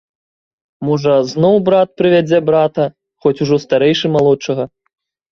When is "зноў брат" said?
1.33-1.89